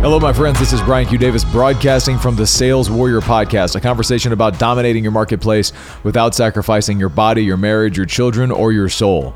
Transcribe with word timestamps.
Hello, 0.00 0.18
my 0.18 0.32
friends. 0.32 0.58
This 0.58 0.72
is 0.72 0.80
Brian 0.80 1.06
Q. 1.06 1.18
Davis 1.18 1.44
broadcasting 1.44 2.16
from 2.16 2.34
the 2.34 2.46
Sales 2.46 2.88
Warrior 2.88 3.20
Podcast, 3.20 3.76
a 3.76 3.80
conversation 3.80 4.32
about 4.32 4.58
dominating 4.58 5.02
your 5.02 5.12
marketplace 5.12 5.74
without 6.04 6.34
sacrificing 6.34 6.98
your 6.98 7.10
body, 7.10 7.44
your 7.44 7.58
marriage, 7.58 7.98
your 7.98 8.06
children, 8.06 8.50
or 8.50 8.72
your 8.72 8.88
soul. 8.88 9.34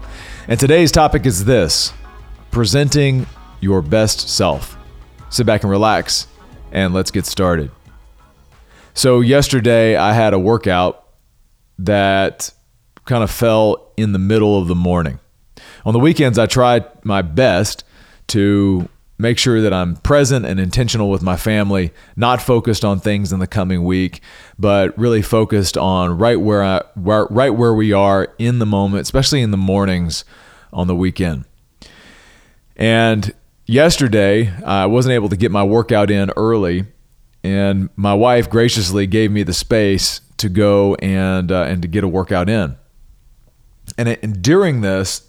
And 0.49 0.59
today's 0.59 0.91
topic 0.91 1.27
is 1.27 1.45
this 1.45 1.93
presenting 2.51 3.27
your 3.61 3.83
best 3.83 4.31
self. 4.31 4.79
Sit 5.29 5.45
back 5.45 5.65
and 5.65 5.71
relax, 5.71 6.29
and 6.73 6.95
let's 6.95 7.11
get 7.11 7.27
started. 7.27 7.71
So, 8.95 9.21
yesterday 9.21 9.97
I 9.97 10.15
had 10.15 10.33
a 10.33 10.39
workout 10.39 11.07
that 11.79 12.51
kind 13.05 13.23
of 13.23 13.31
fell 13.31 13.93
in 13.99 14.13
the 14.13 14.19
middle 14.19 14.59
of 14.59 14.69
the 14.69 14.75
morning. 14.75 15.21
On 15.85 15.93
the 15.93 16.01
weekends, 16.01 16.39
I 16.39 16.47
tried 16.47 16.87
my 17.05 17.21
best 17.21 17.85
to 18.29 18.89
make 19.19 19.39
sure 19.39 19.61
that 19.61 19.73
I'm 19.73 19.97
present 19.97 20.45
and 20.45 20.59
intentional 20.59 21.09
with 21.09 21.23
my 21.23 21.37
family, 21.37 21.93
not 22.17 22.43
focused 22.43 22.85
on 22.85 23.01
things 23.01 23.33
in 23.33 23.39
the 23.39 23.47
coming 23.47 23.85
week, 23.85 24.21
but 24.59 24.97
really 24.99 25.23
focused 25.23 25.77
on 25.77 26.19
right 26.19 26.41
where 26.41 26.63
I 26.63 26.83
right 26.97 27.51
where 27.51 27.75
we 27.75 27.93
are 27.93 28.35
in 28.39 28.59
the 28.59 28.67
moment, 28.67 29.03
especially 29.03 29.41
in 29.43 29.51
the 29.51 29.57
mornings 29.57 30.25
on 30.73 30.87
the 30.87 30.97
weekend. 30.97 31.45
And 32.77 33.33
yesterday, 33.67 34.53
I 34.65 34.87
wasn't 34.87 35.13
able 35.13 35.29
to 35.29 35.37
get 35.37 35.53
my 35.53 35.63
workout 35.63 36.11
in 36.11 36.31
early, 36.37 36.87
and 37.45 37.91
my 37.97 38.15
wife 38.15 38.51
graciously 38.51 39.07
gave 39.07 39.31
me 39.31 39.43
the 39.45 39.55
space 39.55 40.21
to 40.39 40.49
go 40.49 40.97
and 40.97 41.53
uh, 41.53 41.63
and 41.63 41.83
to 41.83 41.89
get 41.89 42.03
a 42.03 42.09
workout 42.09 42.49
in. 42.49 42.77
And, 43.97 44.09
it, 44.09 44.23
and 44.23 44.43
during 44.43 44.81
this, 44.81 45.29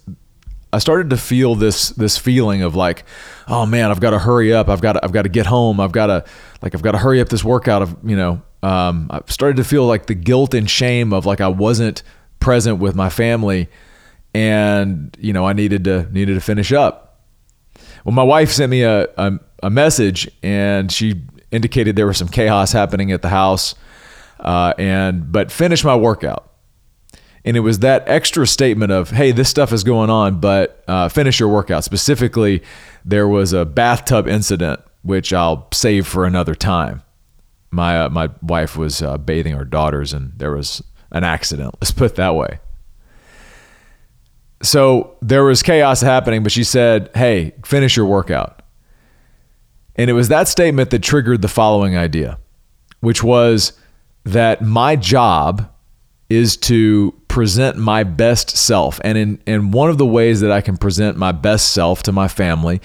I 0.72 0.78
started 0.78 1.10
to 1.10 1.16
feel 1.16 1.54
this 1.54 1.90
this 1.90 2.18
feeling 2.18 2.62
of 2.62 2.74
like, 2.74 3.04
oh 3.48 3.66
man, 3.66 3.90
I've 3.90 4.00
got 4.00 4.10
to 4.10 4.18
hurry 4.18 4.52
up. 4.52 4.68
I've 4.68 4.80
got 4.80 4.94
to, 4.94 5.04
I've 5.04 5.12
got 5.12 5.22
to 5.22 5.28
get 5.28 5.46
home. 5.46 5.80
I've 5.80 5.92
got 5.92 6.06
to 6.06 6.24
like 6.60 6.74
I've 6.74 6.82
got 6.82 6.92
to 6.92 6.98
hurry 6.98 7.20
up 7.20 7.28
this 7.28 7.44
workout. 7.44 7.82
Of 7.82 7.96
you 8.04 8.16
know, 8.16 8.42
um, 8.62 9.08
I 9.10 9.20
started 9.28 9.56
to 9.56 9.64
feel 9.64 9.86
like 9.86 10.06
the 10.06 10.14
guilt 10.14 10.54
and 10.54 10.68
shame 10.68 11.12
of 11.12 11.24
like 11.24 11.40
I 11.40 11.48
wasn't 11.48 12.02
present 12.40 12.78
with 12.78 12.94
my 12.94 13.08
family, 13.08 13.68
and 14.34 15.16
you 15.20 15.32
know 15.32 15.46
I 15.46 15.52
needed 15.52 15.84
to 15.84 16.08
needed 16.12 16.34
to 16.34 16.40
finish 16.40 16.72
up. 16.72 17.20
Well, 18.04 18.14
my 18.14 18.24
wife 18.24 18.50
sent 18.50 18.70
me 18.70 18.82
a 18.82 19.08
a, 19.16 19.38
a 19.62 19.70
message, 19.70 20.28
and 20.42 20.90
she 20.90 21.22
indicated 21.52 21.96
there 21.96 22.06
was 22.06 22.18
some 22.18 22.28
chaos 22.28 22.72
happening 22.72 23.12
at 23.12 23.22
the 23.22 23.28
house, 23.28 23.76
uh, 24.40 24.74
and 24.78 25.30
but 25.30 25.52
finish 25.52 25.84
my 25.84 25.94
workout. 25.94 26.52
And 27.46 27.56
it 27.56 27.60
was 27.60 27.78
that 27.78 28.02
extra 28.08 28.44
statement 28.44 28.90
of, 28.90 29.10
hey, 29.10 29.30
this 29.30 29.48
stuff 29.48 29.72
is 29.72 29.84
going 29.84 30.10
on, 30.10 30.40
but 30.40 30.82
uh, 30.88 31.08
finish 31.08 31.38
your 31.38 31.48
workout. 31.48 31.84
Specifically, 31.84 32.60
there 33.04 33.28
was 33.28 33.52
a 33.52 33.64
bathtub 33.64 34.26
incident, 34.26 34.80
which 35.02 35.32
I'll 35.32 35.68
save 35.72 36.08
for 36.08 36.26
another 36.26 36.56
time. 36.56 37.02
My, 37.70 38.00
uh, 38.00 38.08
my 38.08 38.30
wife 38.42 38.76
was 38.76 39.00
uh, 39.00 39.16
bathing 39.16 39.54
her 39.54 39.64
daughters, 39.64 40.12
and 40.12 40.32
there 40.36 40.50
was 40.50 40.82
an 41.12 41.22
accident. 41.22 41.76
Let's 41.80 41.92
put 41.92 42.10
it 42.10 42.16
that 42.16 42.34
way. 42.34 42.58
So 44.62 45.16
there 45.22 45.44
was 45.44 45.62
chaos 45.62 46.00
happening, 46.00 46.42
but 46.42 46.50
she 46.50 46.64
said, 46.64 47.10
hey, 47.14 47.52
finish 47.64 47.96
your 47.96 48.06
workout. 48.06 48.62
And 49.94 50.10
it 50.10 50.14
was 50.14 50.28
that 50.28 50.48
statement 50.48 50.90
that 50.90 51.02
triggered 51.04 51.42
the 51.42 51.48
following 51.48 51.96
idea, 51.96 52.38
which 53.00 53.22
was 53.22 53.72
that 54.24 54.62
my 54.62 54.96
job 54.96 55.70
is 56.28 56.56
to 56.56 57.14
present 57.36 57.76
my 57.76 58.02
best 58.02 58.56
self. 58.56 58.98
And 59.04 59.18
in, 59.18 59.38
in 59.46 59.70
one 59.70 59.90
of 59.90 59.98
the 59.98 60.06
ways 60.06 60.40
that 60.40 60.50
I 60.50 60.62
can 60.62 60.78
present 60.78 61.18
my 61.18 61.32
best 61.32 61.74
self 61.74 62.02
to 62.04 62.10
my 62.10 62.28
family 62.28 62.80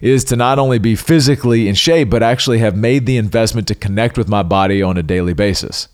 is 0.00 0.22
to 0.26 0.36
not 0.36 0.60
only 0.60 0.78
be 0.78 0.94
physically 0.94 1.66
in 1.66 1.74
shape, 1.74 2.08
but 2.08 2.22
actually 2.22 2.58
have 2.60 2.76
made 2.76 3.04
the 3.04 3.16
investment 3.16 3.66
to 3.66 3.74
connect 3.74 4.16
with 4.16 4.28
my 4.28 4.44
body 4.44 4.80
on 4.80 4.96
a 4.96 5.02
daily 5.02 5.32
basis. 5.32 5.88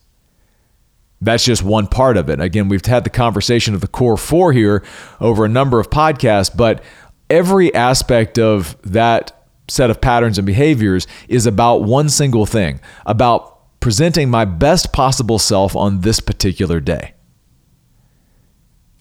That's 1.22 1.42
just 1.42 1.62
one 1.62 1.86
part 1.86 2.18
of 2.18 2.28
it. 2.28 2.38
Again, 2.38 2.68
we've 2.68 2.84
had 2.84 3.04
the 3.04 3.08
conversation 3.08 3.72
of 3.72 3.80
the 3.80 3.88
core 3.88 4.18
four 4.18 4.52
here 4.52 4.84
over 5.18 5.46
a 5.46 5.48
number 5.48 5.80
of 5.80 5.88
podcasts, 5.88 6.54
but 6.54 6.84
every 7.30 7.74
aspect 7.74 8.38
of 8.38 8.76
that 8.82 9.32
set 9.68 9.88
of 9.88 10.02
patterns 10.02 10.36
and 10.36 10.44
behaviors 10.44 11.06
is 11.28 11.46
about 11.46 11.84
one 11.84 12.10
single 12.10 12.44
thing 12.44 12.78
about 13.06 13.80
presenting 13.80 14.28
my 14.28 14.44
best 14.44 14.92
possible 14.92 15.38
self 15.38 15.74
on 15.74 16.02
this 16.02 16.20
particular 16.20 16.78
day. 16.78 17.14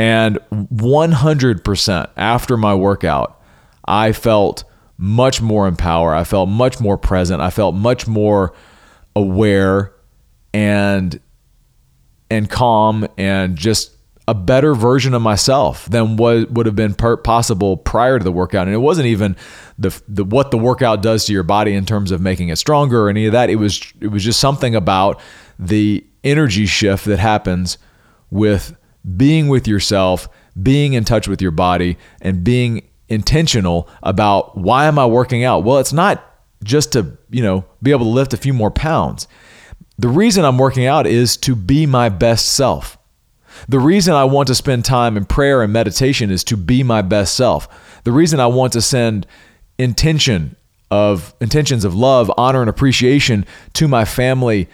And 0.01 0.39
100% 0.51 2.09
after 2.17 2.57
my 2.57 2.73
workout, 2.73 3.39
I 3.85 4.13
felt 4.13 4.63
much 4.97 5.44
more 5.44 5.67
empowered. 5.67 6.16
I 6.16 6.23
felt 6.23 6.50
much 6.50 6.79
more 6.79 6.97
present. 6.97 7.39
I 7.39 7.51
felt 7.51 7.75
much 7.75 8.07
more 8.07 8.56
aware 9.16 9.94
and 10.56 11.19
and 12.31 12.50
calm 12.50 13.07
and 13.16 13.56
just 13.56 13.91
a 14.28 14.34
better 14.34 14.73
version 14.73 15.13
of 15.13 15.22
myself 15.22 15.85
than 15.85 16.18
what 16.18 16.50
would 16.50 16.66
have 16.66 16.75
been 16.75 16.95
per- 16.95 17.18
possible 17.18 17.78
prior 17.78 18.18
to 18.18 18.23
the 18.23 18.31
workout. 18.31 18.66
And 18.66 18.73
it 18.73 18.79
wasn't 18.79 19.06
even 19.06 19.35
the, 19.78 20.01
the 20.07 20.23
what 20.23 20.50
the 20.50 20.57
workout 20.57 21.03
does 21.03 21.25
to 21.25 21.33
your 21.33 21.44
body 21.44 21.75
in 21.75 21.85
terms 21.85 22.09
of 22.09 22.22
making 22.22 22.50
it 22.50 22.56
stronger 22.56 23.06
or 23.06 23.09
any 23.09 23.28
of 23.28 23.33
that. 23.33 23.51
It 23.51 23.57
was 23.57 23.94
it 24.01 24.07
was 24.07 24.23
just 24.23 24.39
something 24.39 24.73
about 24.73 25.22
the 25.59 26.03
energy 26.23 26.66
shift 26.66 27.06
that 27.06 27.19
happens 27.19 27.78
with 28.31 28.75
being 29.17 29.47
with 29.47 29.67
yourself, 29.67 30.29
being 30.62 30.94
in 30.94 31.03
touch 31.03 31.28
with 31.28 31.41
your 31.41 31.51
body, 31.51 31.97
and 32.22 32.44
being 32.44 32.88
intentional 33.09 33.89
about 34.03 34.57
why 34.57 34.85
am 34.85 34.97
I 34.97 35.06
working 35.06 35.44
out? 35.44 35.63
Well, 35.63 35.79
it's 35.79 35.94
not 35.94 36.23
just 36.63 36.94
to, 36.94 37.17
you 37.29 37.41
know, 37.41 37.66
be 37.81 37.91
able 37.91 38.06
to 38.06 38.12
lift 38.12 38.34
a 38.34 38.38
few 38.38 38.53
more 38.53 38.72
pounds. 38.72 39.28
The 39.97 40.07
reason 40.07 40.45
I'm 40.45 40.57
working 40.57 40.85
out 40.85 41.07
is 41.07 41.38
to 41.38 41.56
be 41.56 41.85
my 41.85 42.09
best 42.09 42.53
self. 42.53 42.97
The 43.67 43.79
reason 43.79 44.13
I 44.13 44.23
want 44.23 44.47
to 44.47 44.56
spend 44.56 44.85
time 44.85 45.18
in 45.18 45.25
prayer 45.25 45.62
and 45.62 45.73
meditation 45.73 46.31
is 46.31 46.44
to 46.45 46.57
be 46.57 46.83
my 46.83 47.01
best 47.01 47.35
self. 47.35 47.68
The 48.03 48.12
reason 48.12 48.39
I 48.39 48.47
want 48.47 48.73
to 48.73 48.81
send 48.81 49.28
intention 49.78 50.56
of 50.89 51.33
intentions 51.39 51.85
of 51.85 51.95
love, 51.95 52.31
honor 52.38 52.62
and 52.62 52.69
appreciation 52.69 53.45
to 53.73 53.88
my 53.88 54.06
family 54.06 54.68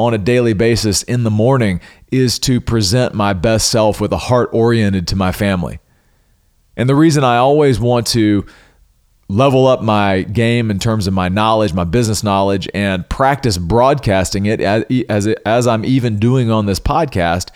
on 0.00 0.14
a 0.14 0.18
daily 0.18 0.52
basis 0.52 1.02
in 1.02 1.22
the 1.24 1.30
morning 1.30 1.80
is 2.10 2.38
to 2.40 2.60
present 2.60 3.14
my 3.14 3.32
best 3.32 3.70
self 3.70 4.00
with 4.00 4.12
a 4.12 4.18
heart 4.18 4.50
oriented 4.52 5.06
to 5.08 5.16
my 5.16 5.30
family. 5.30 5.78
And 6.76 6.88
the 6.88 6.94
reason 6.94 7.24
I 7.24 7.36
always 7.36 7.78
want 7.78 8.06
to 8.08 8.46
level 9.28 9.66
up 9.66 9.82
my 9.82 10.22
game 10.22 10.70
in 10.70 10.78
terms 10.78 11.06
of 11.06 11.14
my 11.14 11.28
knowledge, 11.28 11.72
my 11.72 11.84
business 11.84 12.24
knowledge, 12.24 12.68
and 12.74 13.08
practice 13.08 13.58
broadcasting 13.58 14.46
it 14.46 14.60
as, 14.60 14.84
as, 15.08 15.26
as 15.44 15.66
I'm 15.66 15.84
even 15.84 16.18
doing 16.18 16.50
on 16.50 16.66
this 16.66 16.80
podcast 16.80 17.50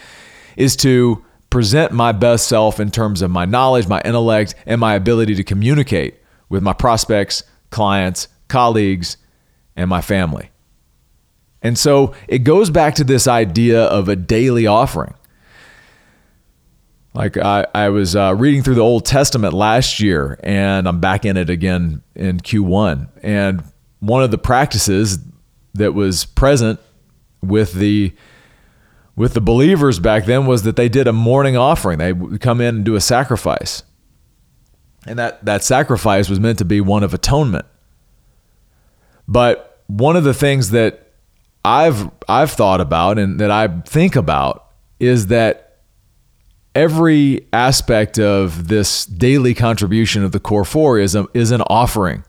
is 0.56 0.76
to 0.76 1.24
present 1.50 1.92
my 1.92 2.12
best 2.12 2.46
self 2.46 2.78
in 2.78 2.90
terms 2.90 3.22
of 3.22 3.30
my 3.30 3.44
knowledge, 3.44 3.88
my 3.88 4.00
intellect, 4.04 4.54
and 4.66 4.80
my 4.80 4.94
ability 4.94 5.34
to 5.36 5.44
communicate 5.44 6.16
with 6.48 6.62
my 6.62 6.72
prospects, 6.72 7.42
clients, 7.70 8.28
colleagues, 8.48 9.16
and 9.74 9.88
my 9.88 10.00
family. 10.00 10.50
And 11.64 11.78
so 11.78 12.14
it 12.28 12.40
goes 12.40 12.68
back 12.68 12.94
to 12.96 13.04
this 13.04 13.26
idea 13.26 13.84
of 13.84 14.10
a 14.10 14.14
daily 14.14 14.66
offering. 14.66 15.14
Like 17.14 17.38
I, 17.38 17.66
I 17.74 17.88
was 17.88 18.14
uh, 18.14 18.34
reading 18.36 18.62
through 18.62 18.74
the 18.74 18.82
Old 18.82 19.06
Testament 19.06 19.54
last 19.54 19.98
year, 19.98 20.38
and 20.42 20.86
I'm 20.86 21.00
back 21.00 21.24
in 21.24 21.36
it 21.36 21.48
again 21.48 22.02
in 22.14 22.38
Q1. 22.38 23.08
And 23.22 23.64
one 24.00 24.22
of 24.22 24.30
the 24.30 24.38
practices 24.38 25.18
that 25.72 25.94
was 25.94 26.26
present 26.26 26.80
with 27.40 27.72
the 27.72 28.12
with 29.16 29.32
the 29.32 29.40
believers 29.40 30.00
back 30.00 30.24
then 30.24 30.44
was 30.44 30.64
that 30.64 30.74
they 30.74 30.88
did 30.88 31.06
a 31.06 31.12
morning 31.12 31.56
offering. 31.56 31.98
They 31.98 32.12
would 32.12 32.40
come 32.40 32.60
in 32.60 32.76
and 32.76 32.84
do 32.84 32.96
a 32.96 33.00
sacrifice, 33.00 33.84
and 35.06 35.18
that 35.18 35.44
that 35.44 35.62
sacrifice 35.62 36.28
was 36.28 36.40
meant 36.40 36.58
to 36.58 36.64
be 36.64 36.80
one 36.80 37.04
of 37.04 37.14
atonement. 37.14 37.64
But 39.28 39.82
one 39.86 40.16
of 40.16 40.24
the 40.24 40.34
things 40.34 40.70
that 40.70 41.03
I've 41.64 42.10
I've 42.28 42.50
thought 42.50 42.80
about 42.80 43.18
and 43.18 43.40
that 43.40 43.50
I 43.50 43.68
think 43.68 44.16
about 44.16 44.66
is 45.00 45.28
that 45.28 45.78
every 46.74 47.46
aspect 47.52 48.18
of 48.18 48.68
this 48.68 49.06
daily 49.06 49.54
contribution 49.54 50.24
of 50.24 50.32
the 50.32 50.40
core 50.40 50.64
four 50.64 50.98
is 50.98 51.14
a, 51.14 51.26
is 51.32 51.50
an 51.50 51.62
offering 51.62 52.24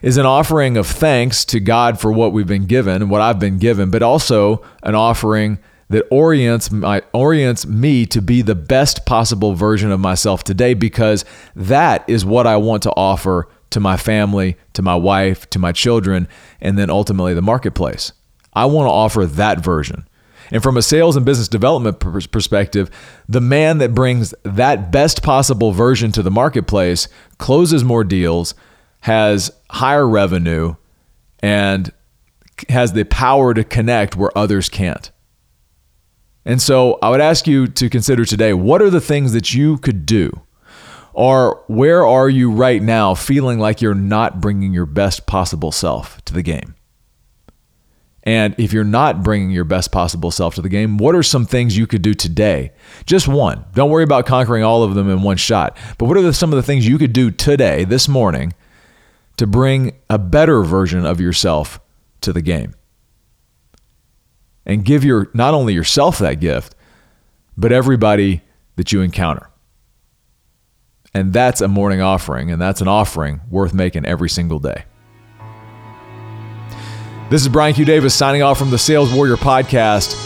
is 0.00 0.16
an 0.16 0.26
offering 0.26 0.76
of 0.76 0.86
thanks 0.86 1.44
to 1.46 1.58
God 1.58 1.98
for 1.98 2.12
what 2.12 2.32
we've 2.32 2.46
been 2.46 2.66
given 2.66 3.08
what 3.08 3.20
I've 3.20 3.38
been 3.38 3.58
given 3.58 3.90
but 3.90 4.02
also 4.02 4.62
an 4.82 4.94
offering 4.94 5.58
that 5.88 6.06
orients 6.10 6.70
my 6.70 7.02
orients 7.14 7.66
me 7.66 8.04
to 8.06 8.20
be 8.20 8.42
the 8.42 8.54
best 8.54 9.06
possible 9.06 9.54
version 9.54 9.90
of 9.90 9.98
myself 9.98 10.44
today 10.44 10.74
because 10.74 11.24
that 11.56 12.04
is 12.08 12.24
what 12.24 12.46
I 12.46 12.58
want 12.58 12.82
to 12.84 12.90
offer 12.90 13.48
to 13.70 13.80
my 13.80 13.96
family 13.96 14.56
to 14.74 14.82
my 14.82 14.94
wife 14.94 15.48
to 15.50 15.58
my 15.58 15.72
children 15.72 16.28
and 16.60 16.78
then 16.78 16.90
ultimately 16.90 17.32
the 17.34 17.42
marketplace 17.42 18.12
I 18.58 18.64
want 18.64 18.86
to 18.86 18.92
offer 18.92 19.24
that 19.24 19.60
version. 19.60 20.08
And 20.50 20.62
from 20.62 20.76
a 20.76 20.82
sales 20.82 21.16
and 21.16 21.24
business 21.24 21.46
development 21.46 22.00
perspective, 22.00 22.90
the 23.28 23.40
man 23.40 23.78
that 23.78 23.94
brings 23.94 24.34
that 24.42 24.90
best 24.90 25.22
possible 25.22 25.70
version 25.70 26.10
to 26.12 26.22
the 26.22 26.30
marketplace 26.30 27.06
closes 27.38 27.84
more 27.84 28.02
deals, 28.02 28.54
has 29.02 29.52
higher 29.70 30.08
revenue, 30.08 30.74
and 31.40 31.92
has 32.68 32.94
the 32.94 33.04
power 33.04 33.54
to 33.54 33.62
connect 33.62 34.16
where 34.16 34.36
others 34.36 34.68
can't. 34.68 35.12
And 36.44 36.60
so 36.60 36.98
I 37.00 37.10
would 37.10 37.20
ask 37.20 37.46
you 37.46 37.68
to 37.68 37.88
consider 37.88 38.24
today 38.24 38.54
what 38.54 38.82
are 38.82 38.90
the 38.90 39.00
things 39.00 39.34
that 39.34 39.54
you 39.54 39.78
could 39.78 40.04
do? 40.04 40.32
Or 41.12 41.62
where 41.68 42.04
are 42.04 42.28
you 42.28 42.50
right 42.50 42.82
now 42.82 43.14
feeling 43.14 43.60
like 43.60 43.80
you're 43.80 43.94
not 43.94 44.40
bringing 44.40 44.72
your 44.72 44.86
best 44.86 45.26
possible 45.26 45.70
self 45.70 46.24
to 46.24 46.34
the 46.34 46.42
game? 46.42 46.74
And 48.28 48.54
if 48.58 48.74
you're 48.74 48.84
not 48.84 49.22
bringing 49.22 49.48
your 49.48 49.64
best 49.64 49.90
possible 49.90 50.30
self 50.30 50.56
to 50.56 50.60
the 50.60 50.68
game, 50.68 50.98
what 50.98 51.14
are 51.14 51.22
some 51.22 51.46
things 51.46 51.78
you 51.78 51.86
could 51.86 52.02
do 52.02 52.12
today? 52.12 52.72
Just 53.06 53.26
one. 53.26 53.64
Don't 53.72 53.88
worry 53.88 54.04
about 54.04 54.26
conquering 54.26 54.62
all 54.62 54.82
of 54.82 54.94
them 54.94 55.08
in 55.08 55.22
one 55.22 55.38
shot. 55.38 55.78
But 55.96 56.08
what 56.08 56.18
are 56.18 56.20
the, 56.20 56.34
some 56.34 56.52
of 56.52 56.58
the 56.58 56.62
things 56.62 56.86
you 56.86 56.98
could 56.98 57.14
do 57.14 57.30
today, 57.30 57.84
this 57.84 58.06
morning, 58.06 58.52
to 59.38 59.46
bring 59.46 59.96
a 60.10 60.18
better 60.18 60.62
version 60.62 61.06
of 61.06 61.22
yourself 61.22 61.80
to 62.20 62.34
the 62.34 62.42
game? 62.42 62.74
And 64.66 64.84
give 64.84 65.04
your 65.04 65.30
not 65.32 65.54
only 65.54 65.72
yourself 65.72 66.18
that 66.18 66.34
gift, 66.34 66.74
but 67.56 67.72
everybody 67.72 68.42
that 68.76 68.92
you 68.92 69.00
encounter. 69.00 69.48
And 71.14 71.32
that's 71.32 71.62
a 71.62 71.68
morning 71.68 72.02
offering, 72.02 72.50
and 72.50 72.60
that's 72.60 72.82
an 72.82 72.88
offering 72.88 73.40
worth 73.48 73.72
making 73.72 74.04
every 74.04 74.28
single 74.28 74.58
day. 74.58 74.84
This 77.30 77.42
is 77.42 77.48
Brian 77.48 77.74
Q. 77.74 77.84
Davis 77.84 78.14
signing 78.14 78.40
off 78.40 78.58
from 78.58 78.70
the 78.70 78.78
Sales 78.78 79.12
Warrior 79.12 79.36
podcast. 79.36 80.16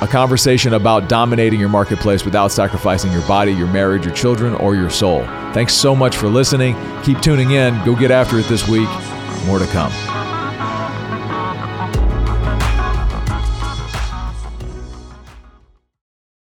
A 0.00 0.06
conversation 0.06 0.72
about 0.72 1.10
dominating 1.10 1.60
your 1.60 1.68
marketplace 1.68 2.24
without 2.24 2.50
sacrificing 2.50 3.12
your 3.12 3.20
body, 3.28 3.52
your 3.52 3.66
marriage, 3.66 4.06
your 4.06 4.14
children, 4.14 4.54
or 4.54 4.74
your 4.74 4.88
soul. 4.88 5.24
Thanks 5.52 5.74
so 5.74 5.94
much 5.94 6.16
for 6.16 6.28
listening. 6.28 6.74
Keep 7.02 7.20
tuning 7.20 7.50
in. 7.50 7.74
Go 7.84 7.94
get 7.94 8.10
after 8.10 8.38
it 8.38 8.46
this 8.46 8.66
week. 8.66 8.88
More 9.44 9.58
to 9.58 9.66
come. 9.66 9.92